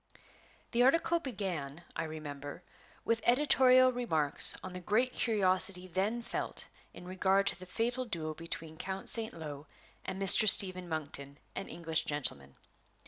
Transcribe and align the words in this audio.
The 0.71 0.81
article 0.81 1.19
began, 1.19 1.83
I 1.95 2.05
remember, 2.05 2.63
with 3.05 3.21
editorial 3.23 3.91
remarks 3.91 4.55
on 4.63 4.73
the 4.73 4.79
great 4.79 5.13
curiosity 5.13 5.85
then 5.87 6.23
felt 6.23 6.65
in 6.91 7.05
regard 7.07 7.45
to 7.45 7.59
the 7.59 7.67
fatal 7.67 8.05
duel 8.05 8.33
between 8.33 8.73
the 8.77 8.81
Count 8.83 9.09
St. 9.09 9.31
Lo 9.31 9.67
and 10.03 10.19
Mr. 10.19 10.49
Stephen 10.49 10.89
Monkton, 10.89 11.37
an 11.55 11.67
English 11.67 12.05
gentleman. 12.05 12.55